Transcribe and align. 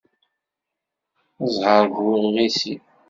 Ẓẓher 1.51 1.85
bu 1.93 2.05
iɣisi. 2.27 2.75